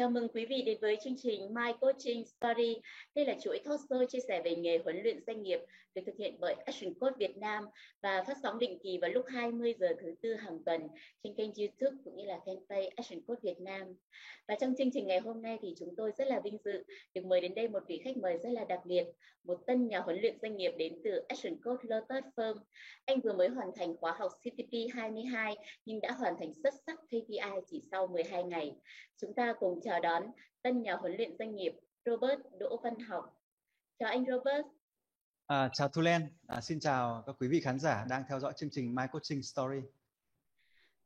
[0.00, 2.76] Chào mừng quý vị đến với chương trình My Coaching Story.
[3.14, 5.60] Đây là chuỗi talk show chia sẻ về nghề huấn luyện doanh nghiệp
[5.94, 7.64] được thực hiện bởi Action Coach Việt Nam
[8.02, 10.88] và phát sóng định kỳ vào lúc 20 giờ thứ tư hàng tuần
[11.24, 13.86] trên kênh YouTube cũng như là fanpage Action Coach Việt Nam.
[14.48, 17.24] Và trong chương trình ngày hôm nay thì chúng tôi rất là vinh dự được
[17.24, 19.04] mời đến đây một vị khách mời rất là đặc biệt,
[19.44, 22.54] một tân nhà huấn luyện doanh nghiệp đến từ Action Coach Lotus Firm.
[23.04, 26.98] Anh vừa mới hoàn thành khóa học CTP 22 nhưng đã hoàn thành xuất sắc
[27.06, 28.72] KPI chỉ sau 12 ngày.
[29.20, 30.22] Chúng ta cùng chào đón
[30.62, 31.72] tân nhà huấn luyện doanh nghiệp
[32.04, 33.42] Robert Đỗ Văn Học.
[33.98, 34.66] Chào anh Robert.
[35.46, 38.52] À, chào Thu Len, à, xin chào các quý vị khán giả đang theo dõi
[38.56, 39.80] chương trình My Coaching Story.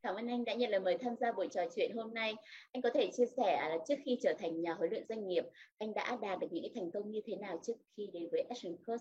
[0.03, 2.35] Cảm ơn anh đã nhận lời mời tham gia buổi trò chuyện hôm nay.
[2.73, 5.45] Anh có thể chia sẻ là trước khi trở thành nhà huấn luyện doanh nghiệp,
[5.79, 8.77] anh đã đạt được những thành công như thế nào trước khi đến với Action
[8.87, 9.01] Coach?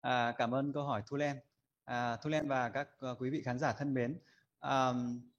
[0.00, 1.36] À, cảm ơn câu hỏi Thu Len.
[1.84, 4.18] À, Thu Len và các uh, quý vị khán giả thân mến.
[4.60, 5.31] Um,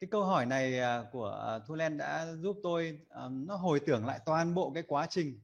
[0.00, 3.80] cái câu hỏi này à, của à, Thu Len đã giúp tôi à, nó hồi
[3.86, 5.40] tưởng lại toàn bộ cái quá trình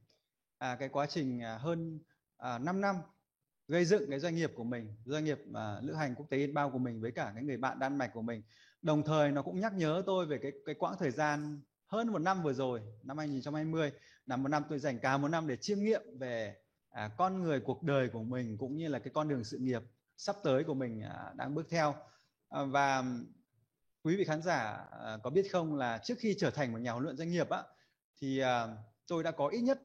[0.57, 1.99] à, cái quá trình hơn
[2.37, 2.95] à, 5 năm
[3.67, 6.73] gây dựng cái doanh nghiệp của mình doanh nghiệp à, lữ hành quốc tế inbound
[6.73, 8.43] của mình với cả cái người bạn Đan Mạch của mình.
[8.81, 12.19] Đồng thời nó cũng nhắc nhớ tôi về cái cái quãng thời gian hơn một
[12.19, 13.91] năm vừa rồi năm 2020
[14.25, 16.55] là một năm tôi dành cả một năm để chiêm nghiệm về
[16.89, 19.81] à, con người cuộc đời của mình cũng như là cái con đường sự nghiệp
[20.17, 21.95] sắp tới của mình à, đang bước theo.
[22.49, 23.03] À, và
[24.05, 26.91] quý vị khán giả à, có biết không là trước khi trở thành một nhà
[26.91, 27.63] huấn luyện doanh nghiệp á
[28.21, 28.67] thì à,
[29.07, 29.81] tôi đã có ít nhất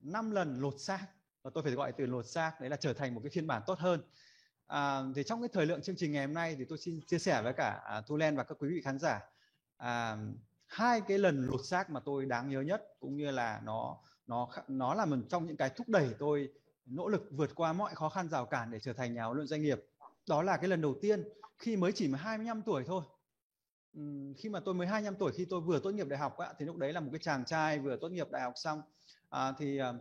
[0.00, 1.06] 5 lần lột xác.
[1.42, 3.62] Và tôi phải gọi từ lột xác đấy là trở thành một cái phiên bản
[3.66, 4.02] tốt hơn.
[4.66, 7.18] À, thì trong cái thời lượng chương trình ngày hôm nay thì tôi xin chia
[7.18, 9.20] sẻ với cả à, Thu Len và các quý vị khán giả
[9.76, 10.16] à,
[10.66, 14.48] hai cái lần lột xác mà tôi đáng nhớ nhất cũng như là nó nó
[14.68, 16.48] nó là một trong những cái thúc đẩy tôi
[16.86, 19.46] nỗ lực vượt qua mọi khó khăn rào cản để trở thành nhà huấn luyện
[19.48, 19.84] doanh nghiệp.
[20.28, 21.24] Đó là cái lần đầu tiên
[21.58, 23.02] khi mới chỉ 25 tuổi thôi
[24.36, 26.64] khi mà tôi mới 25 tuổi khi tôi vừa tốt nghiệp đại học á, thì
[26.64, 28.82] lúc đấy là một cái chàng trai vừa tốt nghiệp đại học xong.
[29.28, 29.92] À, thì à,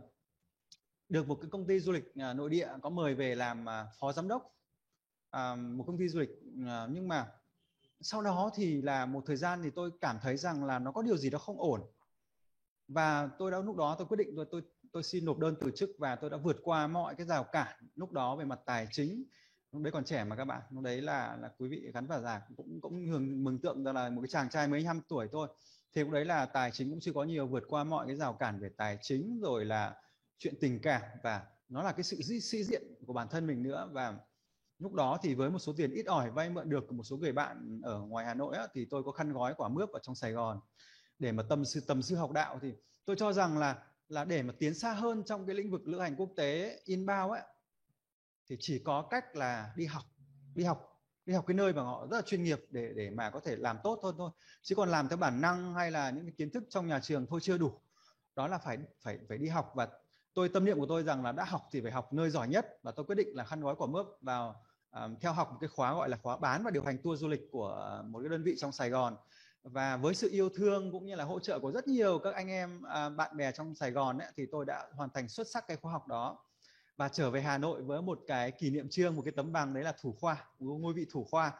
[1.09, 3.85] được một cái công ty du lịch à, nội địa có mời về làm à,
[3.99, 4.55] phó giám đốc
[5.29, 6.29] à, một công ty du lịch
[6.67, 7.31] à, nhưng mà
[8.01, 11.01] sau đó thì là một thời gian thì tôi cảm thấy rằng là nó có
[11.01, 11.81] điều gì đó không ổn.
[12.87, 14.61] Và tôi đã lúc đó tôi quyết định tôi tôi
[14.91, 17.75] tôi xin nộp đơn từ chức và tôi đã vượt qua mọi cái rào cản
[17.95, 19.23] lúc đó về mặt tài chính
[19.71, 20.61] lúc đấy còn trẻ mà các bạn.
[20.69, 23.93] Lúc đấy là là quý vị gắn vào giả cũng cũng hưởng mừng tượng ra
[23.93, 25.47] là một cái chàng trai mấy năm tuổi thôi.
[25.95, 28.33] Thì lúc đấy là tài chính cũng chưa có nhiều vượt qua mọi cái rào
[28.33, 29.95] cản về tài chính rồi là
[30.37, 31.01] chuyện tình cảm.
[31.23, 33.89] Và nó là cái sự sĩ diện của bản thân mình nữa.
[33.93, 34.17] Và
[34.79, 37.17] lúc đó thì với một số tiền ít ỏi vay mượn được của một số
[37.17, 39.99] người bạn ở ngoài Hà Nội á, thì tôi có khăn gói quả mướp ở
[40.03, 40.59] trong Sài Gòn
[41.19, 42.59] để mà tâm sư tầm sư học đạo.
[42.61, 42.73] Thì
[43.05, 45.99] tôi cho rằng là là để mà tiến xa hơn trong cái lĩnh vực lữ
[45.99, 47.41] hành quốc tế inbound ấy
[48.49, 50.03] thì chỉ có cách là đi học
[50.55, 50.85] đi học
[51.25, 53.55] đi học cái nơi mà họ rất là chuyên nghiệp để để mà có thể
[53.55, 54.31] làm tốt hơn thôi.
[54.61, 57.25] Chứ còn làm theo bản năng hay là những cái kiến thức trong nhà trường
[57.29, 57.81] thôi chưa đủ.
[58.35, 59.71] Đó là phải phải phải đi học.
[59.75, 59.87] Và
[60.33, 62.79] tôi tâm niệm của tôi rằng là đã học thì phải học nơi giỏi nhất.
[62.83, 65.69] Và tôi quyết định là khăn gói quả mướp vào um, theo học một cái
[65.75, 68.43] khóa gọi là khóa bán và điều hành tour du lịch của một cái đơn
[68.43, 69.15] vị trong Sài Gòn.
[69.63, 72.47] Và với sự yêu thương cũng như là hỗ trợ của rất nhiều các anh
[72.47, 75.67] em uh, bạn bè trong Sài Gòn ấy, thì tôi đã hoàn thành xuất sắc
[75.67, 76.45] cái khóa học đó
[76.99, 79.73] và trở về Hà Nội với một cái kỷ niệm trương một cái tấm bằng
[79.73, 81.51] đấy là thủ khoa ngôi vị thủ khoa.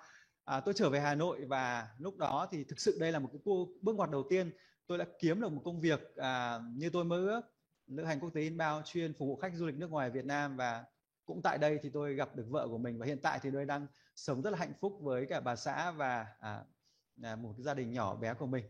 [0.45, 3.29] À, tôi trở về Hà Nội và lúc đó thì thực sự đây là một
[3.31, 3.39] cái
[3.81, 4.51] bước ngoặt đầu tiên.
[4.87, 7.41] Tôi đã kiếm được một công việc à, như tôi mơ ước
[7.87, 10.57] lữ hành quốc tế inbound chuyên phục vụ khách du lịch nước ngoài Việt Nam.
[10.57, 10.83] Và
[11.25, 13.65] cũng tại đây thì tôi gặp được vợ của mình và hiện tại thì tôi
[13.65, 16.63] đang sống rất là hạnh phúc với cả bà xã và à,
[17.17, 18.65] là một cái gia đình nhỏ bé của mình.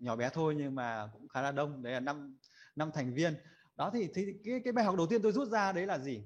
[0.00, 2.38] Nhỏ bé thôi nhưng mà cũng khá là đông đấy là năm
[2.76, 3.34] năm thành viên
[3.82, 6.24] đó thì, thì cái cái bài học đầu tiên tôi rút ra đấy là gì?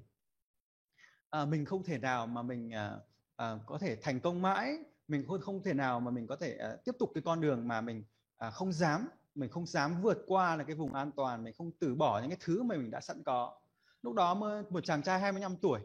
[1.29, 2.97] À, mình không thể nào mà mình à,
[3.35, 6.57] à, có thể thành công mãi mình không không thể nào mà mình có thể
[6.57, 8.03] à, tiếp tục cái con đường mà mình
[8.37, 11.71] à, không dám mình không dám vượt qua là cái vùng an toàn mình không
[11.79, 13.59] từ bỏ những cái thứ mà mình đã sẵn có.
[14.01, 14.33] Lúc đó
[14.69, 15.79] một chàng trai 25 tuổi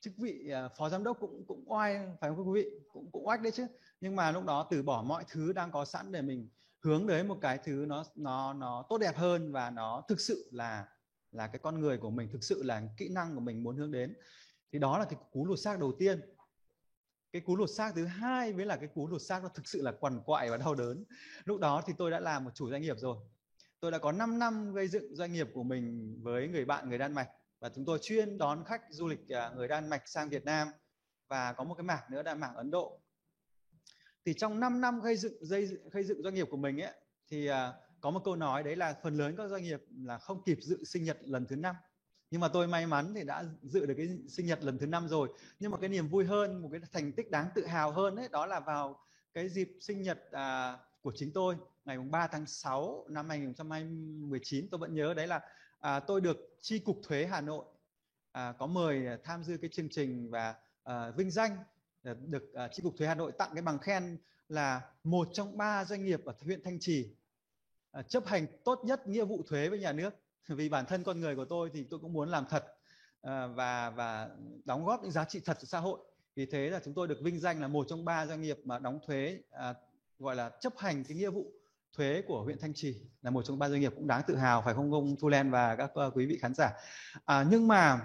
[0.00, 2.70] chức vị à, phó giám đốc cũng cũng oai phải không quý vị?
[2.92, 3.66] Cũng cũng oách đấy chứ.
[4.00, 6.48] Nhưng mà lúc đó từ bỏ mọi thứ đang có sẵn để mình
[6.80, 10.48] hướng đến một cái thứ nó nó nó tốt đẹp hơn và nó thực sự
[10.52, 10.86] là
[11.32, 13.90] là cái con người của mình, thực sự là kỹ năng của mình muốn hướng
[13.90, 14.14] đến.
[14.72, 16.20] Thì đó là cái cú lột xác đầu tiên.
[17.32, 19.82] Cái cú lột xác thứ hai với là cái cú lột xác nó thực sự
[19.82, 21.04] là quằn quại và đau đớn.
[21.44, 23.16] Lúc đó thì tôi đã là một chủ doanh nghiệp rồi.
[23.80, 26.98] Tôi đã có 5 năm gây dựng doanh nghiệp của mình với người bạn người
[26.98, 27.28] Đan Mạch.
[27.60, 30.68] Và chúng tôi chuyên đón khách du lịch à, người Đan Mạch sang Việt Nam
[31.28, 33.00] và có một cái mảng nữa là mảng Ấn Độ.
[34.24, 36.92] Thì trong 5 năm gây dựng, dây, gây dựng doanh nghiệp của mình ấy,
[37.28, 40.42] thì à, có một câu nói đấy là phần lớn các doanh nghiệp là không
[40.42, 41.76] kịp dự sinh nhật lần thứ năm.
[42.30, 45.08] Nhưng mà tôi may mắn thì đã dự được cái sinh nhật lần thứ năm
[45.08, 45.28] rồi.
[45.58, 48.28] Nhưng mà cái niềm vui hơn một cái thành tích đáng tự hào hơn đấy
[48.32, 49.00] đó là vào
[49.34, 54.78] cái dịp sinh nhật à, của chính tôi ngày 3 tháng 6 năm 2019 tôi
[54.78, 55.40] vẫn nhớ đấy là
[55.80, 57.64] à, tôi được chi cục thuế Hà Nội
[58.32, 60.54] à, có mời tham dự cái chương trình và
[60.84, 61.56] à, vinh danh
[62.02, 64.18] à, được à, chi cục thuế Hà Nội tặng cái bằng khen
[64.48, 67.14] là một trong ba doanh nghiệp ở huyện Thanh Trì
[67.92, 70.14] À, chấp hành tốt nhất nghĩa vụ thuế với nhà nước.
[70.48, 72.64] Vì bản thân con người của tôi thì tôi cũng muốn làm thật
[73.22, 74.30] à, và và
[74.64, 75.98] đóng góp những giá trị thật cho xã hội.
[76.36, 78.78] Vì thế là chúng tôi được vinh danh là một trong ba doanh nghiệp mà
[78.78, 79.74] đóng thuế à,
[80.18, 81.52] gọi là chấp hành cái nghĩa vụ
[81.96, 84.62] thuế của huyện Thanh Trì là một trong ba doanh nghiệp cũng đáng tự hào
[84.62, 86.72] phải không ông Thu Len và các uh, quý vị khán giả?
[87.24, 88.00] À, nhưng mà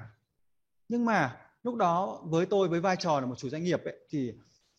[0.89, 3.95] nhưng mà lúc đó với tôi với vai trò là một chủ doanh nghiệp ấy,
[4.09, 4.33] thì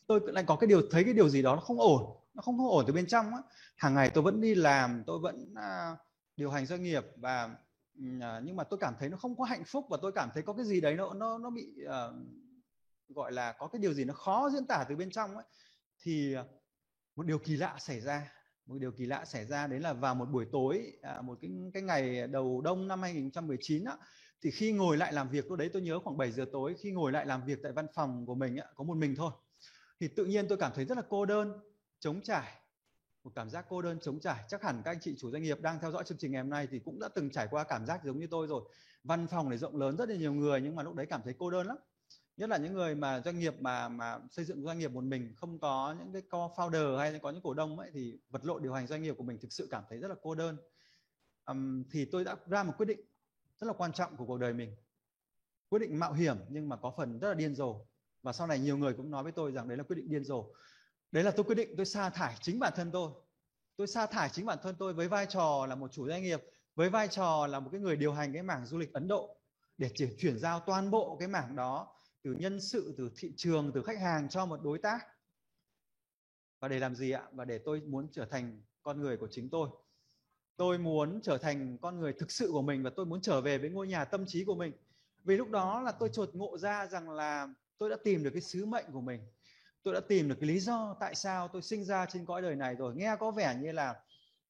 [0.07, 2.59] tôi lại có cái điều thấy cái điều gì đó nó không ổn nó không
[2.59, 3.43] không ổn từ bên trong á.
[3.77, 5.99] Hàng ngày tôi vẫn đi làm tôi vẫn uh,
[6.37, 9.65] điều hành doanh nghiệp và uh, nhưng mà tôi cảm thấy nó không có hạnh
[9.65, 12.15] phúc và tôi cảm thấy có cái gì đấy nó nó nó bị uh,
[13.09, 15.45] gọi là có cái điều gì nó khó diễn tả từ bên trong ấy
[16.03, 16.45] thì à,
[17.17, 18.33] một điều kỳ lạ xảy ra
[18.67, 21.51] một điều kỳ lạ xảy ra đấy là vào một buổi tối à, một cái
[21.75, 23.97] cái ngày đầu đông năm 2019 á,
[24.43, 26.91] thì khi ngồi lại làm việc lúc đấy tôi nhớ khoảng 7 giờ tối khi
[26.91, 29.33] ngồi lại làm việc tại văn phòng của mình á, có một mình thôi
[30.01, 31.61] thì tự nhiên tôi cảm thấy rất là cô đơn
[32.01, 32.53] trống trải
[33.25, 34.45] một cảm giác cô đơn trống trải.
[34.49, 36.51] Chắc hẳn các anh chị chủ doanh nghiệp đang theo dõi chương trình ngày hôm
[36.51, 38.63] nay thì cũng đã từng trải qua cảm giác giống như tôi rồi.
[39.05, 41.35] Văn phòng này rộng lớn rất là nhiều người nhưng mà lúc đấy cảm thấy
[41.39, 41.77] cô đơn lắm.
[42.37, 45.35] Nhất là những người mà doanh nghiệp mà mà xây dựng doanh nghiệp một mình
[45.37, 48.73] không có những cái co-founder hay có những cổ đông ấy thì vật lộn điều
[48.73, 50.57] hành doanh nghiệp của mình thực sự cảm thấy rất là cô đơn.
[51.47, 53.01] Um, thì tôi đã ra một quyết định
[53.59, 54.77] rất là quan trọng của cuộc đời mình.
[55.69, 57.87] Quyết định mạo hiểm nhưng mà có phần rất là điên rồ.
[58.23, 60.25] Và sau này nhiều người cũng nói với tôi rằng đấy là quyết định điên
[60.25, 60.45] rồ
[61.17, 63.11] đấy là tôi quyết định tôi sa thải chính bản thân tôi.
[63.77, 66.43] Tôi sa thải chính bản thân tôi với vai trò là một chủ doanh nghiệp,
[66.75, 69.37] với vai trò là một cái người điều hành cái mảng du lịch Ấn Độ,
[69.79, 73.73] để chỉ chuyển giao toàn bộ cái mảng đó từ nhân sự, từ thị trường,
[73.75, 75.07] từ khách hàng cho một đối tác.
[76.61, 77.23] Và để làm gì ạ?
[77.33, 79.69] Và để tôi muốn trở thành con người của chính tôi.
[80.57, 83.59] Tôi muốn trở thành con người thực sự của mình và tôi muốn trở về
[83.59, 84.73] với ngôi nhà tâm trí của mình.
[85.25, 87.49] Vì lúc đó là tôi chột ngộ ra rằng là
[87.79, 89.21] tôi đã tìm được cái sứ mệnh của mình
[89.87, 92.57] tôi đã tìm được cái lý do tại sao tôi sinh ra trên cõi đời
[92.57, 92.95] này rồi.
[92.97, 93.95] Nghe có vẻ như là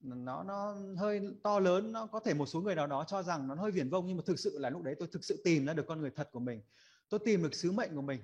[0.01, 3.49] nó nó hơi to lớn nó có thể một số người nào đó cho rằng
[3.49, 5.67] nó hơi viển vông nhưng mà thực sự là lúc đấy tôi thực sự tìm
[5.67, 6.61] ra được con người thật của mình.
[7.09, 8.21] Tôi tìm được sứ mệnh của mình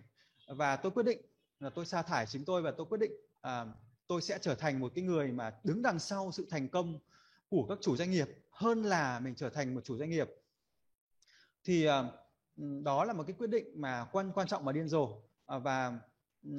[0.49, 1.19] và tôi quyết định
[1.61, 3.67] là tôi sa thải chính tôi và tôi quyết định à,
[4.07, 6.99] tôi sẽ trở thành một cái người mà đứng đằng sau sự thành công
[7.49, 10.29] của các chủ doanh nghiệp hơn là mình trở thành một chủ doanh nghiệp.
[11.65, 12.05] Thì à,
[12.57, 15.23] ừ, đó là một cái quyết định mà quan quan trọng mà điên rồ.
[15.47, 15.99] À, và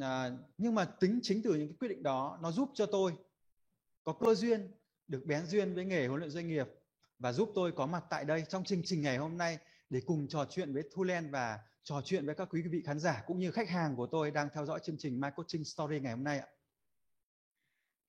[0.02, 3.14] à, nhưng mà tính chính từ những cái quyết định đó nó giúp cho tôi
[4.04, 4.72] có cơ duyên
[5.08, 6.68] được bén duyên với nghề huấn luyện doanh nghiệp
[7.20, 9.58] và giúp tôi có mặt tại đây trong chương trình ngày hôm nay
[9.90, 13.00] để cùng trò chuyện với Thu Len và trò chuyện với các quý vị khán
[13.00, 16.00] giả cũng như khách hàng của tôi đang theo dõi chương trình My Coaching Story
[16.00, 16.48] ngày hôm nay ạ.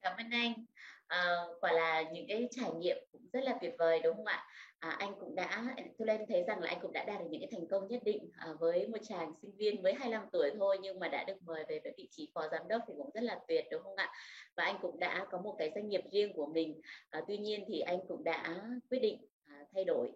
[0.02, 0.66] Cảm ơn anh.
[1.06, 4.44] À, quả là những cái trải nghiệm cũng rất là tuyệt vời đúng không ạ?
[4.84, 7.40] À, anh cũng đã, tôi lên thấy rằng là anh cũng đã đạt được những
[7.40, 10.78] cái thành công nhất định à, với một chàng sinh viên mới 25 tuổi thôi
[10.82, 13.20] nhưng mà đã được mời về với vị trí phó giám đốc thì cũng rất
[13.20, 14.12] là tuyệt đúng không ạ?
[14.56, 16.80] Và anh cũng đã có một cái doanh nghiệp riêng của mình.
[17.10, 20.12] À, tuy nhiên thì anh cũng đã quyết định à, thay đổi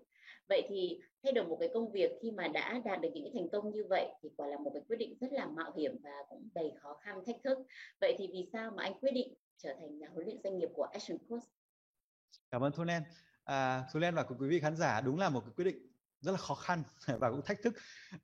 [0.49, 3.33] vậy thì thay đổi một cái công việc khi mà đã đạt được những cái
[3.35, 5.97] thành công như vậy thì quả là một cái quyết định rất là mạo hiểm
[6.02, 7.59] và cũng đầy khó khăn thách thức
[8.00, 10.69] vậy thì vì sao mà anh quyết định trở thành nhà huấn luyện doanh nghiệp
[10.75, 11.45] của Action Coach
[12.50, 13.02] cảm ơn Thu Len
[13.49, 15.87] à, Thu Len và quý vị khán giả đúng là một cái quyết định
[16.21, 16.83] rất là khó khăn
[17.21, 17.75] và cũng thách thức.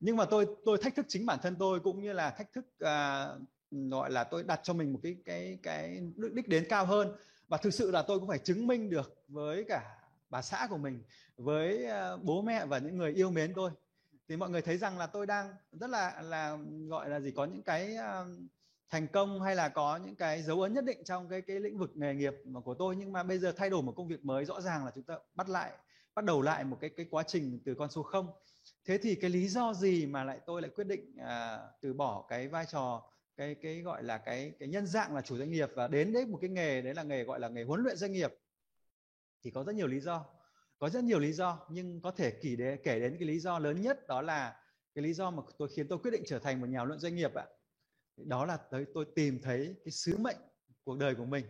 [0.00, 2.66] Nhưng mà tôi tôi thách thức chính bản thân tôi cũng như là thách thức
[2.78, 3.28] à,
[3.71, 6.00] gọi là tôi đặt cho mình một cái cái cái
[6.33, 7.16] đích đến cao hơn.
[7.49, 9.99] Và thực sự là tôi cũng phải chứng minh được với cả
[10.31, 11.02] bà xã của mình
[11.37, 13.71] với à, bố mẹ và những người yêu mến tôi.
[14.28, 17.45] Thì mọi người thấy rằng là tôi đang rất là là gọi là gì có
[17.45, 18.25] những cái à,
[18.95, 21.79] thành công hay là có những cái dấu ấn nhất định trong cái cái lĩnh
[21.79, 22.97] vực nghề nghiệp mà của tôi?
[22.97, 25.19] Nhưng mà bây giờ thay đổi một công việc mới rõ ràng là chúng ta
[25.35, 25.73] bắt lại
[26.15, 28.27] bắt đầu lại một cái cái quá trình từ con số không.
[28.85, 32.27] Thế thì cái lý do gì mà lại tôi lại quyết định à, từ bỏ
[32.29, 33.03] cái vai trò
[33.37, 36.27] cái cái gọi là cái cái nhân dạng là chủ doanh nghiệp và đến đấy
[36.27, 38.35] một cái nghề đấy là nghề gọi là nghề huấn luyện doanh nghiệp?
[39.45, 40.25] Thì có rất nhiều lý do
[40.79, 43.59] có rất nhiều lý do nhưng có thể kể đến kể đến cái lý do
[43.59, 44.57] lớn nhất đó là
[44.95, 47.15] cái lý do mà tôi khiến tôi quyết định trở thành một nhà luận doanh
[47.15, 47.47] nghiệp ạ
[48.16, 50.37] đó là tới tôi tìm thấy cái sứ mệnh
[50.85, 51.44] cuộc đời của mình.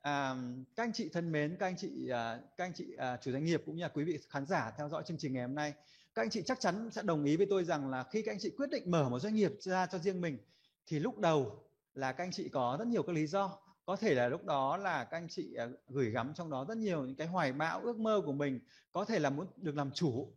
[0.00, 0.36] À,
[0.76, 3.44] các anh chị thân mến các anh chị à, các anh chị à, chủ doanh
[3.44, 5.72] nghiệp cũng như là quý vị khán giả theo dõi chương trình ngày hôm nay
[6.14, 8.38] các anh chị chắc chắn sẽ đồng ý với tôi rằng là khi các anh
[8.40, 10.38] chị quyết định mở một doanh nghiệp ra cho riêng mình
[10.86, 11.64] thì lúc đầu
[11.94, 13.58] là các anh chị có rất nhiều các lý do.
[13.86, 16.76] Có thể là lúc đó là các anh chị à, gửi gắm trong đó rất
[16.76, 18.60] nhiều những cái hoài bão ước mơ của mình.
[18.92, 20.34] Có thể là muốn được làm chủ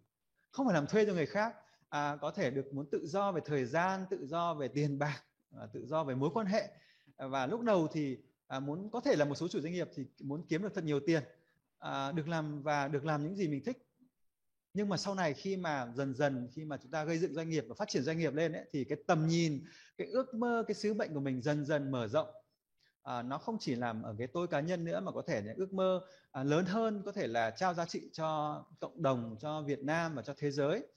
[0.51, 1.55] không phải làm thuê cho người khác
[1.89, 5.23] à, có thể được muốn tự do về thời gian tự do về tiền bạc
[5.59, 6.69] À, tự do về mối quan hệ.
[7.17, 9.89] À, và lúc đầu thì à, muốn có thể là một số chủ doanh nghiệp
[9.95, 11.23] thì muốn kiếm được thật nhiều tiền
[11.79, 13.77] à, được làm và được làm những gì mình thích.
[14.73, 17.49] Nhưng mà sau này khi mà dần dần khi mà chúng ta gây dựng doanh
[17.49, 19.63] nghiệp và phát triển doanh nghiệp lên ấy, thì cái tầm nhìn
[19.97, 22.27] cái ước mơ cái sứ mệnh của mình dần dần mở rộng.
[23.03, 25.55] À, nó không chỉ làm ở cái tôi cá nhân nữa mà có thể những
[25.55, 29.61] ước mơ à, lớn hơn có thể là trao giá trị cho cộng đồng cho
[29.61, 30.87] Việt Nam và cho thế giới.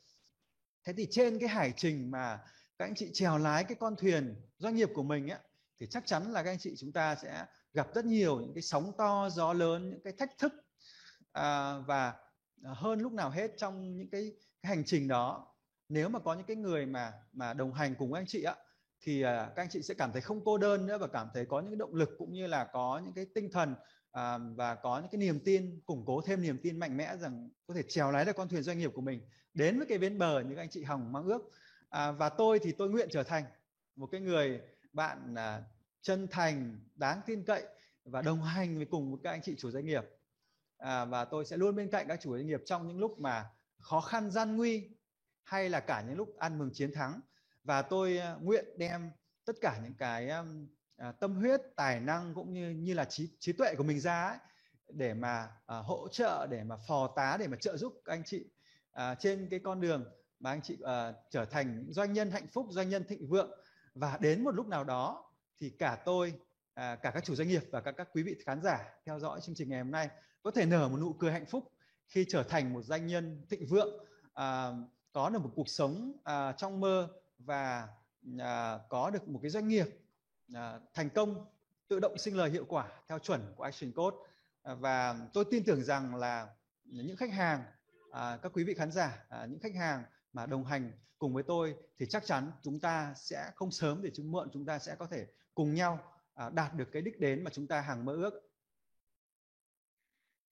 [0.84, 2.38] Thế thì trên cái hải trình mà
[2.80, 5.38] các anh chị chèo lái cái con thuyền doanh nghiệp của mình ấy,
[5.80, 7.44] thì chắc chắn là các anh chị chúng ta sẽ
[7.74, 10.52] gặp rất nhiều những cái sóng to gió lớn những cái thách thức
[11.32, 12.14] à, và
[12.64, 14.32] à, hơn lúc nào hết trong những cái,
[14.62, 15.54] cái hành trình đó.
[15.88, 18.56] Nếu mà có những cái người mà mà đồng hành cùng các anh chị ạ
[19.00, 21.46] thì à, các anh chị sẽ cảm thấy không cô đơn nữa và cảm thấy
[21.46, 23.74] có những cái động lực cũng như là có những cái tinh thần
[24.12, 27.50] à, và có những cái niềm tin củng cố thêm niềm tin mạnh mẽ rằng
[27.66, 29.20] có thể trèo lái được con thuyền doanh nghiệp của mình.
[29.54, 31.42] Đến với cái bến bờ như các anh chị hồng mong ước
[31.90, 33.44] à, và tôi thì tôi nguyện trở thành
[33.96, 34.60] một cái người
[34.92, 35.62] bạn à,
[36.02, 37.64] chân thành đáng tin cậy
[38.04, 40.04] và đồng hành với cùng với các anh chị chủ doanh nghiệp.
[40.78, 43.50] À, và tôi sẽ luôn bên cạnh các chủ doanh nghiệp trong những lúc mà
[43.78, 44.88] khó khăn gian nguy
[45.42, 47.20] hay là cả những lúc ăn mừng chiến thắng.
[47.64, 49.10] Và tôi à, nguyện đem
[49.44, 50.30] tất cả những cái
[50.96, 54.28] à, tâm huyết tài năng cũng như như là trí trí tuệ của mình ra
[54.28, 54.38] ấy,
[54.88, 58.22] để mà à, hỗ trợ để mà phò tá để mà trợ giúp các anh
[58.24, 58.44] chị
[58.92, 60.04] à, trên cái con đường
[60.40, 63.50] mà anh chị uh, trở thành doanh nhân hạnh phúc doanh nhân thịnh vượng.
[63.94, 65.30] Và đến một lúc nào đó
[65.60, 66.34] thì cả tôi
[66.74, 69.40] à, cả các chủ doanh nghiệp và các các quý vị khán giả theo dõi
[69.40, 70.08] chương trình ngày hôm nay
[70.42, 71.72] có thể nở một nụ cười hạnh phúc
[72.06, 74.04] khi trở thành một doanh nhân thịnh vượng
[74.34, 74.70] à,
[75.12, 77.88] có được một cuộc sống à, trong mơ và
[78.38, 79.86] à, có được một cái doanh nghiệp
[80.54, 81.46] à, thành công
[81.88, 84.16] tự động sinh lời hiệu quả theo chuẩn của Action Code.
[84.62, 86.48] À, và tôi tin tưởng rằng là
[86.84, 87.64] những khách hàng
[88.12, 91.42] à, các quý vị khán giả à, những khách hàng mà đồng hành cùng với
[91.42, 94.94] tôi thì chắc chắn chúng ta sẽ không sớm để chúng muộn chúng ta sẽ
[94.98, 95.98] có thể cùng nhau
[96.34, 98.49] à, đạt được cái đích đến mà chúng ta hàng mơ ước.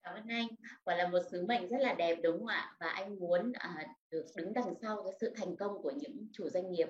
[0.09, 0.47] Cảm ơn anh.
[0.83, 2.75] Quả là một sứ mệnh rất là đẹp đúng không ạ?
[2.79, 6.49] Và anh muốn à, được đứng đằng sau cái sự thành công của những chủ
[6.49, 6.87] doanh nghiệp.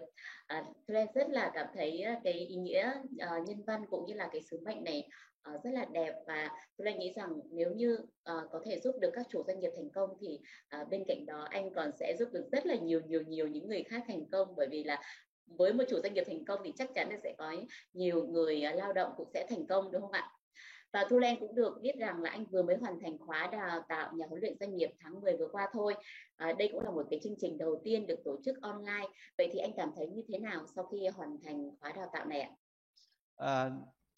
[0.47, 4.13] À, tôi rất là cảm thấy à, cái ý nghĩa à, nhân văn cũng như
[4.13, 5.07] là cái sứ mệnh này
[5.41, 8.95] à, rất là đẹp và tôi lại nghĩ rằng nếu như à, có thể giúp
[9.01, 12.15] được các chủ doanh nghiệp thành công thì à, bên cạnh đó anh còn sẽ
[12.19, 15.01] giúp được rất là nhiều nhiều nhiều những người khác thành công bởi vì là
[15.45, 17.55] với một chủ doanh nghiệp thành công thì chắc chắn là sẽ có
[17.93, 20.38] nhiều người à, lao động cũng sẽ thành công đúng không ạ?
[20.93, 23.86] Và Thu Lan cũng được biết rằng là anh vừa mới hoàn thành khóa đào
[23.89, 25.96] tạo nhà huấn luyện doanh nghiệp tháng 10 vừa qua thôi.
[26.36, 29.08] À, đây cũng là một cái chương trình đầu tiên được tổ chức online.
[29.38, 32.25] Vậy thì anh cảm thấy như thế nào sau khi hoàn thành khóa đào tạo
[32.25, 32.50] này ạ?
[33.36, 33.69] À,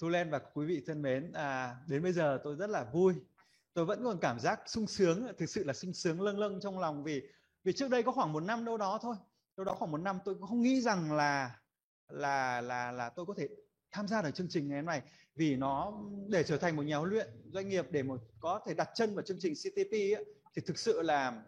[0.01, 3.13] Thu Lan và quý vị thân mến à, đến bây giờ tôi rất là vui.
[3.74, 6.80] Tôi vẫn còn cảm giác sung sướng thực sự là sung sướng lâng lâng trong
[6.80, 7.22] lòng vì
[7.63, 9.16] vì trước đây có khoảng một năm đâu đó thôi.
[9.58, 11.56] Đâu đó khoảng một năm tôi cũng không nghĩ rằng là
[12.10, 13.48] là là là tôi có thể
[13.91, 15.01] tham gia được chương trình ngày hôm nay
[15.36, 15.93] vì nó
[16.27, 19.15] để trở thành một nhà huấn luyện doanh nghiệp để một có thể đặt chân
[19.15, 21.43] vào chương trình CTP ấy, thì thực sự là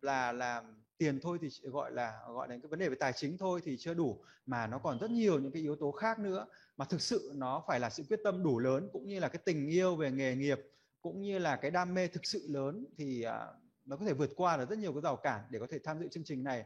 [0.00, 3.38] là làm tiền thôi thì gọi là gọi là cái vấn đề về tài chính
[3.38, 6.46] thôi thì chưa đủ mà nó còn rất nhiều những cái yếu tố khác nữa
[6.76, 9.42] mà thực sự nó phải là sự quyết tâm đủ lớn cũng như là cái
[9.44, 10.58] tình yêu về nghề nghiệp
[11.02, 13.46] cũng như là cái đam mê thực sự lớn thì à,
[13.88, 15.98] nó có thể vượt qua được rất nhiều cái rào cản để có thể tham
[16.00, 16.64] dự chương trình này.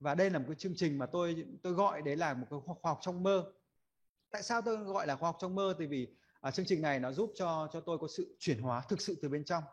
[0.00, 2.58] Và đây là một cái chương trình mà tôi tôi gọi đấy là một cái
[2.64, 3.52] khoa học trong mơ
[4.36, 5.74] tại sao tôi gọi là khoa học trong mơ?
[5.78, 6.08] Thì vì
[6.40, 9.18] à, chương trình này nó giúp cho cho tôi có sự chuyển hóa thực sự
[9.22, 9.64] từ bên trong.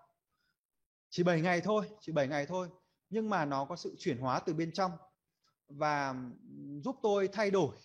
[1.10, 2.68] Chỉ 7 ngày thôi chỉ 7 ngày thôi
[3.10, 4.92] nhưng mà nó có sự chuyển hóa từ bên trong
[5.68, 6.16] và
[6.84, 7.76] giúp tôi thay đổi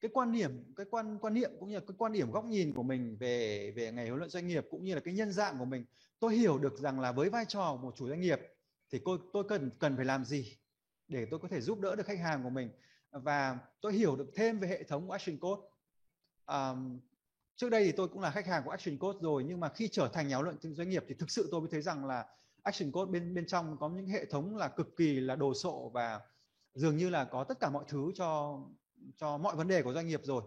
[0.00, 2.74] cái quan điểm cái quan quan niệm cũng như là cái quan điểm góc nhìn
[2.74, 5.58] của mình về về ngày huấn luyện doanh nghiệp cũng như là cái nhân dạng
[5.58, 5.84] của mình.
[6.18, 8.40] Tôi hiểu được rằng là với vai trò một chủ doanh nghiệp
[8.92, 10.56] thì tôi tôi cần cần phải làm gì
[11.08, 12.70] để tôi có thể giúp đỡ được khách hàng của mình
[13.22, 15.62] và tôi hiểu được thêm về hệ thống của Action Code.
[16.46, 17.00] Um,
[17.56, 19.88] trước đây thì tôi cũng là khách hàng của Action Code rồi nhưng mà khi
[19.92, 22.26] trở thành nhà luận doanh nghiệp thì thực sự tôi mới thấy rằng là
[22.62, 25.90] Action Code bên bên trong có những hệ thống là cực kỳ là đồ sộ
[25.94, 26.20] và
[26.74, 28.60] dường như là có tất cả mọi thứ cho
[29.16, 30.42] cho mọi vấn đề của doanh nghiệp rồi.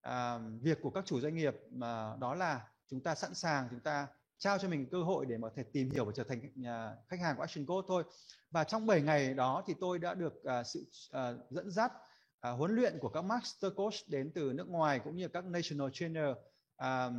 [0.00, 3.80] À, việc của các chủ doanh nghiệp mà đó là chúng ta sẵn sàng chúng
[3.80, 4.06] ta
[4.38, 7.20] trao cho mình cơ hội để mà thể tìm hiểu và trở thành nhà khách
[7.20, 8.04] hàng của Action Code thôi.
[8.50, 11.92] Và trong 7 ngày đó thì tôi đã được uh, sự uh, dẫn dắt
[12.40, 15.88] à, huấn luyện của các master coach đến từ nước ngoài cũng như các national
[15.92, 16.28] trainer
[16.76, 17.10] à,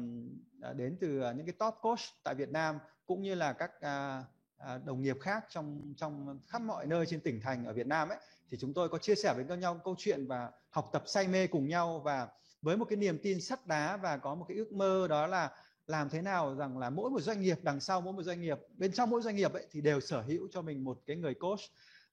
[0.76, 4.24] đến từ à, những cái top coach tại Việt Nam cũng như là các à,
[4.58, 8.10] à, đồng nghiệp khác trong trong khắp mọi nơi trên tỉnh thành ở Việt Nam
[8.10, 8.18] ấy
[8.50, 11.48] thì chúng tôi có chia sẻ với nhau câu chuyện và học tập say mê
[11.48, 12.28] cùng nhau và
[12.62, 15.50] với một cái niềm tin sắt đá và có một cái ước mơ đó là
[15.88, 18.58] làm thế nào rằng là mỗi một doanh nghiệp đằng sau mỗi một doanh nghiệp
[18.78, 21.34] bên trong mỗi doanh nghiệp ấy thì đều sở hữu cho mình một cái người
[21.34, 21.60] coach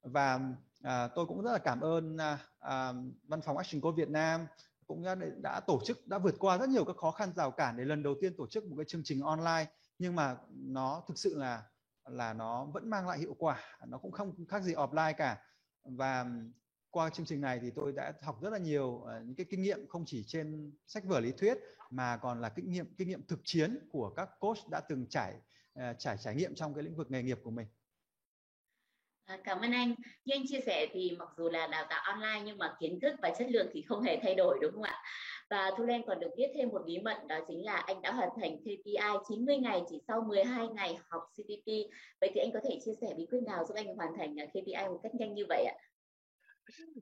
[0.01, 0.39] và
[0.81, 2.93] à, tôi cũng rất là cảm ơn à, à,
[3.27, 4.47] văn phòng Action Code Việt Nam
[4.87, 7.77] cũng đã, đã tổ chức đã vượt qua rất nhiều các khó khăn rào cản
[7.77, 9.65] để lần đầu tiên tổ chức một cái chương trình online
[9.99, 11.63] nhưng mà nó thực sự là
[12.05, 15.37] là nó vẫn mang lại hiệu quả nó cũng không khác gì offline cả
[15.83, 16.25] và
[16.91, 19.61] qua chương trình này thì tôi đã học rất là nhiều uh, những cái kinh
[19.61, 21.57] nghiệm không chỉ trên sách vở lý thuyết
[21.89, 25.33] mà còn là kinh nghiệm kinh nghiệm thực chiến của các coach đã từng trải
[25.79, 27.67] uh, trải trải nghiệm trong cái lĩnh vực nghề nghiệp của mình.
[29.29, 29.95] À, cảm ơn anh.
[30.25, 33.15] Như anh chia sẻ thì mặc dù là đào tạo online nhưng mà kiến thức
[33.21, 34.95] và chất lượng thì không hề thay đổi đúng không ạ?
[35.49, 38.11] Và Thu Lan còn được biết thêm một bí mật đó chính là anh đã
[38.11, 41.67] hoàn thành KPI 90 ngày chỉ sau 12 ngày học CPP.
[42.21, 44.45] Vậy thì anh có thể chia sẻ bí quyết nào giúp anh hoàn thành à,
[44.45, 45.75] KPI một cách nhanh như vậy ạ?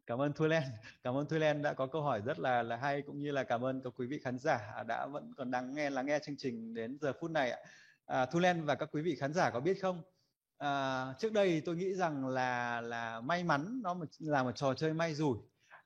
[0.05, 0.63] cảm ơn Thu Len
[1.03, 3.43] cảm ơn Thu Len đã có câu hỏi rất là là hay cũng như là
[3.43, 6.37] cảm ơn các quý vị khán giả đã vẫn còn đang nghe lắng nghe chương
[6.37, 7.57] trình đến giờ phút này ạ
[8.05, 10.01] à, Thu Len và các quý vị khán giả có biết không
[10.57, 14.93] à, trước đây tôi nghĩ rằng là là may mắn nó là một trò chơi
[14.93, 15.37] may rủi.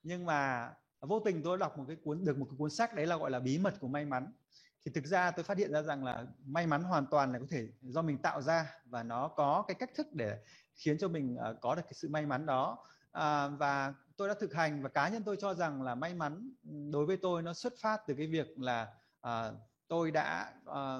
[0.03, 3.07] Nhưng mà vô tình tôi đọc một cái cuốn được một cái cuốn sách đấy
[3.07, 4.33] là gọi là bí mật của may mắn.
[4.85, 7.45] Thì thực ra tôi phát hiện ra rằng là may mắn hoàn toàn là có
[7.49, 10.37] thể do mình tạo ra và nó có cái cách thức để
[10.75, 12.77] khiến cho mình ờ, có được cái sự may mắn đó.
[13.11, 16.53] À, và tôi đã thực hành và cá nhân tôi cho rằng là may mắn
[16.91, 18.87] đối với tôi nó xuất phát từ cái việc là
[19.21, 19.51] à,
[19.87, 20.99] tôi đã à,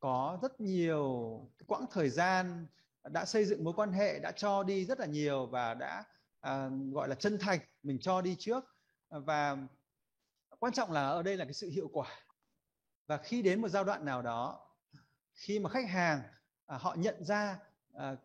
[0.00, 2.66] có rất nhiều quãng thời gian
[3.08, 6.04] đã xây dựng mối quan hệ đã cho đi rất là nhiều và đã
[6.40, 8.64] à, gọi là chân thành mình cho đi trước.
[9.10, 9.56] Và
[10.58, 12.08] quan trọng là ở đây là cái sự hiệu quả.
[13.06, 14.70] Và khi đến một giai đoạn nào đó
[15.34, 16.22] khi mà khách hàng
[16.66, 17.58] à, họ nhận ra
[17.92, 18.16] à,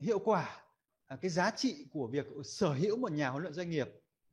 [0.00, 0.64] hiệu quả
[1.06, 3.88] À, cái giá trị của việc sở hữu một nhà huấn luyện doanh nghiệp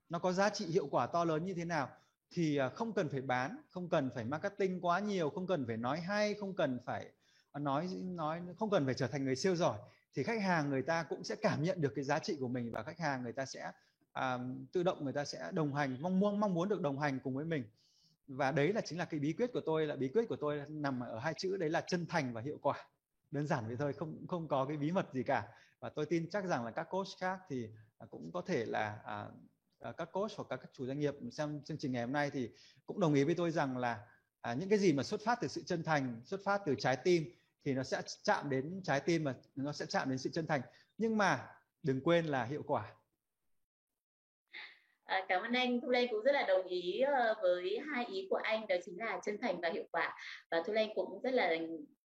[0.09, 1.89] nó có giá trị hiệu quả to lớn như thế nào
[2.29, 5.77] thì à, không cần phải bán không cần phải marketing quá nhiều không cần phải
[5.77, 7.11] nói hay không cần phải
[7.59, 9.79] nói nói không cần phải trở thành người siêu giỏi
[10.13, 12.71] thì khách hàng người ta cũng sẽ cảm nhận được cái giá trị của mình
[12.71, 13.71] và khách hàng người ta sẽ
[14.13, 14.39] à,
[14.71, 17.35] tự động người ta sẽ đồng hành mong muốn mong muốn được đồng hành cùng
[17.35, 17.63] với mình.
[18.27, 20.61] Và đấy là chính là cái bí quyết của tôi là bí quyết của tôi
[20.69, 22.85] nằm ở hai chữ đấy là chân thành và hiệu quả.
[23.31, 25.47] Đơn giản vậy thôi không không có cái bí mật gì cả.
[25.79, 28.99] Và tôi tin chắc rằng là các coach khác thì à, cũng có thể là
[29.05, 29.25] à,
[29.79, 32.49] à các coach hoặc các chủ doanh nghiệp xem chương trình ngày hôm nay thì
[32.85, 33.99] cũng đồng ý với tôi rằng là
[34.41, 36.97] à, những cái gì mà xuất phát từ sự chân thành xuất phát từ trái
[37.03, 37.31] tim
[37.65, 40.61] thì nó sẽ chạm đến trái tim và nó sẽ chạm đến sự chân thành.
[40.97, 41.47] Nhưng mà
[41.83, 42.93] đừng quên là hiệu quả.
[45.03, 45.81] À, cảm ơn anh.
[45.81, 48.97] Thu Lê cũng rất là đồng ý ờ, với hai ý của anh đó chính
[48.97, 50.17] là chân thành và hiệu quả.
[50.51, 51.55] Và Thu Lê cũng rất là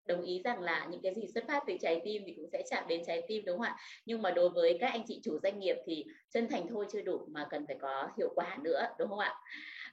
[0.05, 2.63] đồng ý rằng là những cái gì xuất phát từ trái tim thì cũng sẽ
[2.69, 3.77] chạm đến trái tim đúng không ạ?
[4.05, 7.01] Nhưng mà đối với các anh chị chủ doanh nghiệp thì chân thành thôi chưa
[7.01, 9.33] đủ mà cần phải có hiệu quả nữa đúng không ạ?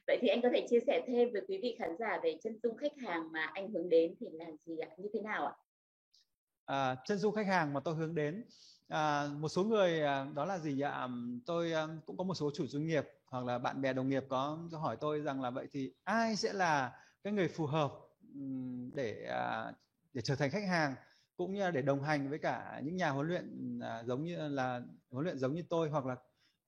[0.07, 2.59] Vậy thì anh có thể chia sẻ thêm với quý vị khán giả về chân
[2.63, 4.89] dung khách hàng mà anh hướng đến thì là gì ạ?
[4.97, 5.53] Như thế nào ạ?
[6.65, 8.45] À, chân dung khách hàng mà tôi hướng đến
[8.87, 11.07] à, một số người à, đó là gì ạ?
[11.45, 14.23] Tôi à, cũng có một số chủ doanh nghiệp hoặc là bạn bè đồng nghiệp
[14.29, 16.91] có hỏi tôi rằng là vậy thì ai sẽ là
[17.23, 17.91] cái người phù hợp
[18.93, 19.73] để à,
[20.13, 20.95] để trở thành khách hàng
[21.37, 24.47] cũng như là để đồng hành với cả những nhà huấn luyện à, giống như
[24.49, 26.15] là huấn luyện giống như tôi hoặc là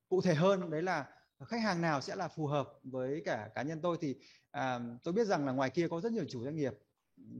[0.09, 1.05] cụ thể hơn đấy là
[1.37, 4.15] Ờ, khách hàng nào sẽ là phù hợp với cả cá nhân tôi thì
[4.51, 6.73] à, tôi biết rằng là ngoài kia có rất nhiều chủ doanh nghiệp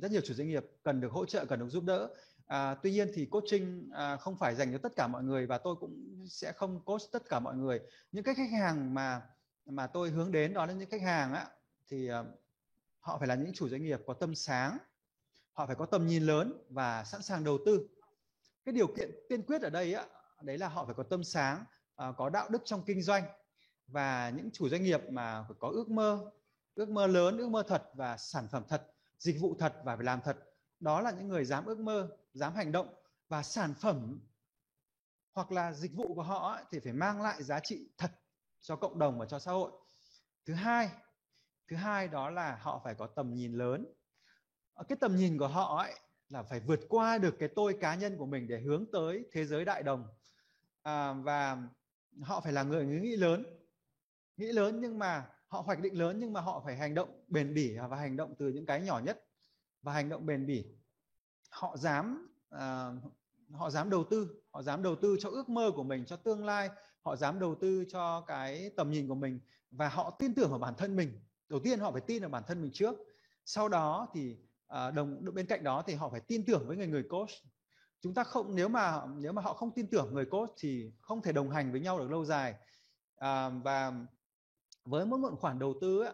[0.02, 2.10] rất nhiều chủ doanh nghiệp cần được hỗ trợ cần được giúp đỡ.
[2.48, 5.58] À, tuy nhiên thì coaching à, không phải dành cho tất cả mọi người và
[5.58, 7.80] tôi cũng sẽ không coach tất cả mọi người.
[8.12, 9.22] Những cái khách hàng mà
[9.66, 11.48] mà tôi hướng đến đó là những khách hàng á
[11.88, 12.24] thì à,
[13.00, 14.78] họ phải là những chủ doanh nghiệp có tâm sáng
[15.52, 17.88] họ phải có tầm nhìn lớn và sẵn sàng đầu tư.
[18.66, 20.06] Cái điều kiện tiên quyết ở đây á
[20.42, 23.24] đấy là họ phải có tâm sáng à, có đạo đức trong kinh doanh
[23.88, 26.32] và những chủ doanh nghiệp mà phải có ước mơ
[26.76, 30.06] ước mơ lớn ước mơ thật và sản phẩm thật dịch vụ thật và phải
[30.06, 30.38] làm thật
[30.80, 32.94] đó là những người dám ước mơ dám hành động.
[33.28, 34.20] Và sản phẩm
[35.34, 38.12] hoặc là dịch vụ của họ thì phải mang lại giá trị thật
[38.62, 39.72] cho cộng đồng và cho xã hội.
[40.46, 40.90] Thứ hai
[41.68, 43.86] thứ hai đó là họ phải có tầm nhìn lớn.
[44.74, 45.94] Ờ, cái tầm nhìn của họ ấy
[46.30, 49.46] là phải vượt qua được cái tôi cá nhân của mình để hướng tới thế
[49.46, 50.08] giới đại đồng.
[50.84, 51.58] À, và
[52.22, 53.46] họ phải là người nghĩ lớn
[54.38, 57.54] nghĩ lớn nhưng mà họ hoạch định lớn nhưng mà họ phải hành động bền
[57.54, 59.26] bỉ và hành động từ những cái nhỏ nhất
[59.82, 60.66] và hành động bền bỉ.
[61.50, 62.60] Họ dám uh,
[63.52, 66.46] họ dám đầu tư họ dám đầu tư cho ước mơ của mình cho tương
[66.46, 66.70] lai
[67.02, 69.40] họ dám đầu tư cho cái tầm nhìn của mình
[69.72, 71.20] và họ tin tưởng vào bản thân mình.
[71.50, 72.96] Đầu tiên họ phải tin vào bản thân mình trước
[73.46, 74.38] sau đó thì
[74.74, 77.30] uh, đồng bên cạnh đó thì họ phải tin tưởng với người người coach.
[78.02, 81.22] Chúng ta không nếu mà nếu mà họ không tin tưởng người coach thì không
[81.22, 82.56] thể đồng hành với nhau được lâu dài.
[83.16, 83.94] À, và
[84.86, 86.14] với mỗi một khoản đầu tư ấy,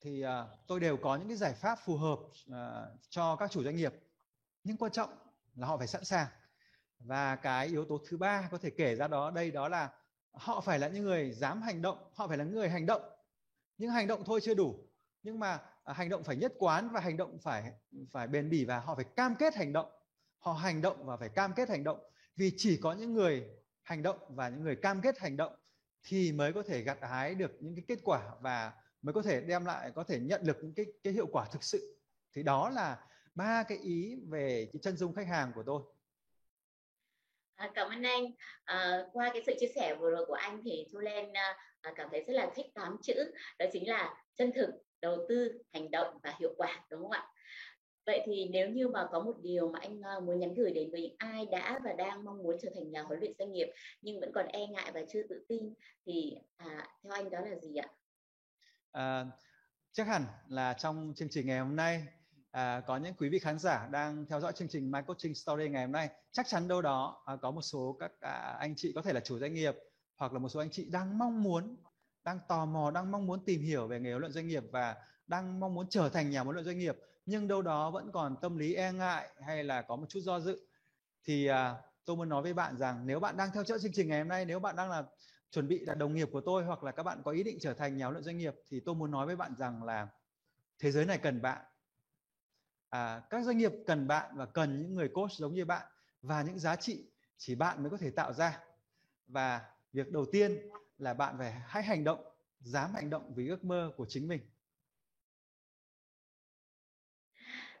[0.00, 2.18] thì à, tôi đều có những cái giải pháp phù hợp
[2.52, 3.94] à, cho các chủ doanh nghiệp.
[4.64, 5.10] Nhưng quan trọng
[5.54, 6.26] là họ phải sẵn sàng.
[6.98, 9.90] Và cái yếu tố thứ ba có thể kể ra đó đây đó là
[10.32, 13.02] họ phải là những người dám hành động họ phải là người hành động.
[13.78, 14.88] Nhưng hành động thôi chưa đủ
[15.22, 17.72] nhưng mà à, hành động phải nhất quán và hành động phải
[18.12, 19.90] phải bền bỉ và họ phải cam kết hành động.
[20.38, 21.98] Họ hành động và phải cam kết hành động.
[22.36, 23.44] Vì chỉ có những người
[23.82, 25.54] hành động và những người cam kết hành động
[26.04, 29.40] thì mới có thể gặt hái được những cái kết quả và mới có thể
[29.40, 31.98] đem lại có thể nhận được những cái cái hiệu quả thực sự
[32.32, 32.98] thì đó là
[33.34, 35.82] ba cái ý về cái chân dung khách hàng của tôi
[37.58, 38.24] À, cảm ơn anh.
[38.64, 41.92] À, qua cái sự chia sẻ vừa rồi của anh thì Thu Lên à, à
[41.96, 43.14] cảm thấy rất là thích tám chữ
[43.58, 47.28] đó chính là chân thực, đầu tư, hành động và hiệu quả đúng không ạ?
[48.08, 50.90] Vậy thì nếu như mà có một điều mà anh ờ, muốn nhắn gửi đến
[50.90, 53.68] với những ai đã và đang mong muốn trở thành nhà huấn luyện doanh nghiệp
[54.02, 55.74] nhưng vẫn còn e ngại và chưa tự tin
[56.06, 57.88] thì à, theo anh đó là gì ạ?
[58.92, 59.26] À,
[59.92, 62.06] chắc hẳn là trong chương trình ngày hôm nay
[62.50, 65.68] à, có những quý vị khán giả đang theo dõi chương trình My Coaching Story
[65.68, 68.92] ngày hôm nay chắc chắn đâu đó à, có một số các à, anh chị
[68.94, 69.76] có thể là chủ doanh nghiệp
[70.16, 71.76] hoặc là một số anh chị đang mong muốn
[72.24, 74.96] đang tò mò đang mong muốn tìm hiểu về nghề huấn luyện doanh nghiệp và
[75.26, 76.96] đang mong muốn trở thành nhà huấn luyện doanh nghiệp
[77.28, 80.40] nhưng đâu đó vẫn còn tâm lý e ngại hay là có một chút do
[80.40, 80.66] dự.
[81.24, 84.08] Thì à, tôi muốn nói với bạn rằng nếu bạn đang theo dõi chương trình
[84.08, 85.04] ngày hôm nay nếu bạn đang là
[85.50, 87.74] chuẩn bị là đồng nghiệp của tôi hoặc là các bạn có ý định trở
[87.74, 90.08] thành nhà luận doanh nghiệp thì tôi muốn nói với bạn rằng là
[90.78, 91.64] thế giới này cần bạn.
[92.90, 95.86] À, các doanh nghiệp cần bạn và cần những người coach giống như bạn
[96.22, 98.60] và những giá trị chỉ bạn mới có thể tạo ra.
[99.26, 99.60] Và
[99.92, 100.58] việc đầu tiên
[100.98, 102.24] là bạn phải hãy hành động
[102.60, 104.40] dám hành động vì ước mơ của chính mình.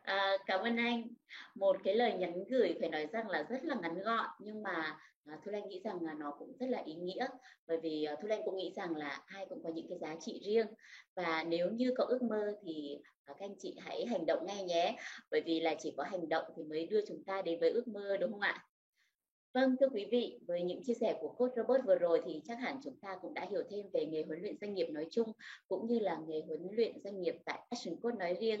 [0.08, 1.08] À, cảm ơn anh.
[1.54, 4.98] Một cái lời nhắn gửi phải nói rằng là rất là ngắn gọn nhưng mà
[5.24, 7.26] à, Thu Lan nghĩ rằng là nó cũng rất là ý nghĩa
[7.66, 10.16] bởi vì à, Thu Lan cũng nghĩ rằng là ai cũng có những cái giá
[10.20, 10.66] trị riêng
[11.16, 14.62] và nếu như có ước mơ thì à, các anh chị hãy hành động ngay
[14.62, 14.96] nhé
[15.30, 17.88] bởi vì là chỉ có hành động thì mới đưa chúng ta đến với ước
[17.88, 18.64] mơ đúng không ạ?
[19.54, 22.58] Vâng, thưa quý vị, với những chia sẻ của coach Robert vừa rồi thì chắc
[22.58, 25.32] hẳn chúng ta cũng đã hiểu thêm về nghề huấn luyện doanh nghiệp nói chung
[25.68, 28.60] cũng như là nghề huấn luyện doanh nghiệp tại Action Coach nói riêng.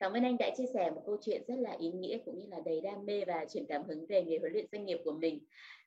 [0.00, 2.46] Cảm ơn anh đã chia sẻ một câu chuyện rất là ý nghĩa cũng như
[2.50, 5.12] là đầy đam mê và truyền cảm hứng về nghề huấn luyện doanh nghiệp của
[5.12, 5.44] mình.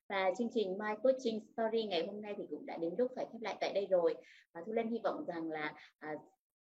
[0.09, 3.25] Và chương trình My Coaching Story ngày hôm nay thì cũng đã đến lúc phải
[3.31, 4.15] khép lại tại đây rồi.
[4.53, 6.15] Và Thu Lên hy vọng rằng là à,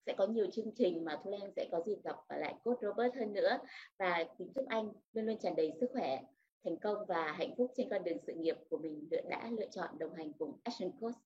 [0.06, 3.14] sẽ có nhiều chương trình mà Thu Lan sẽ có dịp gặp lại coach Robert
[3.14, 3.58] hơn nữa
[3.98, 6.22] và kính chúc anh luôn luôn tràn đầy sức khỏe,
[6.64, 9.98] thành công và hạnh phúc trên con đường sự nghiệp của mình đã lựa chọn
[9.98, 11.16] đồng hành cùng Action Coach.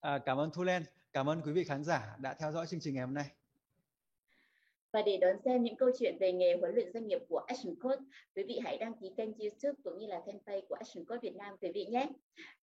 [0.00, 2.80] À, cảm ơn Thu Lan, cảm ơn quý vị khán giả đã theo dõi chương
[2.80, 3.24] trình ngày hôm nay.
[4.94, 7.74] Và để đón xem những câu chuyện về nghề huấn luyện doanh nghiệp của Action
[7.74, 8.00] Code,
[8.36, 11.36] quý vị hãy đăng ký kênh YouTube cũng như là fanpage của Action Code Việt
[11.36, 12.08] Nam quý vị nhé.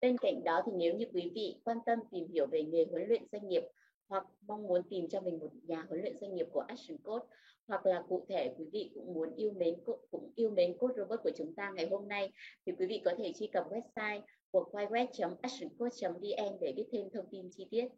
[0.00, 3.08] Bên cạnh đó thì nếu như quý vị quan tâm tìm hiểu về nghề huấn
[3.08, 3.62] luyện doanh nghiệp
[4.08, 7.26] hoặc mong muốn tìm cho mình một nhà huấn luyện doanh nghiệp của Action Code
[7.68, 9.74] hoặc là cụ thể quý vị cũng muốn yêu mến
[10.10, 12.32] cũng yêu mến Code robot của chúng ta ngày hôm nay
[12.66, 17.50] thì quý vị có thể truy cập website của quayweb.actioncode.vn để biết thêm thông tin
[17.50, 17.88] chi tiết.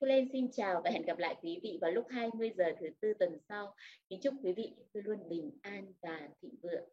[0.00, 2.86] Thu lên xin chào và hẹn gặp lại quý vị vào lúc 20 giờ thứ
[3.00, 3.74] tư tuần sau.
[4.08, 6.88] Kính chúc quý vị luôn bình an và thịnh vượng.